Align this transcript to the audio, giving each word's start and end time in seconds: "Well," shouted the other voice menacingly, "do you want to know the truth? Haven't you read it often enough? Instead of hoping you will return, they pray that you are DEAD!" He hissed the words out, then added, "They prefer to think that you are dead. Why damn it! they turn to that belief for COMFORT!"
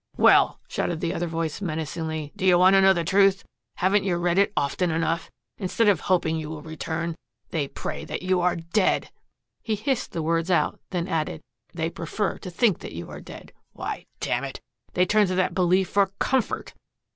"Well," 0.17 0.59
shouted 0.67 0.99
the 0.99 1.13
other 1.13 1.27
voice 1.27 1.61
menacingly, 1.61 2.31
"do 2.35 2.43
you 2.43 2.57
want 2.57 2.73
to 2.73 2.81
know 2.81 2.91
the 2.91 3.03
truth? 3.03 3.43
Haven't 3.75 4.03
you 4.03 4.15
read 4.17 4.39
it 4.39 4.51
often 4.57 4.89
enough? 4.89 5.29
Instead 5.59 5.87
of 5.87 5.99
hoping 5.99 6.37
you 6.37 6.49
will 6.49 6.63
return, 6.63 7.15
they 7.51 7.67
pray 7.67 8.03
that 8.05 8.23
you 8.23 8.41
are 8.41 8.55
DEAD!" 8.55 9.11
He 9.61 9.75
hissed 9.75 10.11
the 10.11 10.23
words 10.23 10.49
out, 10.49 10.79
then 10.89 11.07
added, 11.07 11.41
"They 11.75 11.91
prefer 11.91 12.39
to 12.39 12.49
think 12.49 12.79
that 12.79 12.93
you 12.93 13.11
are 13.11 13.21
dead. 13.21 13.53
Why 13.73 14.07
damn 14.19 14.43
it! 14.43 14.59
they 14.95 15.05
turn 15.05 15.27
to 15.27 15.35
that 15.35 15.53
belief 15.53 15.89
for 15.89 16.07
COMFORT!" 16.17 16.73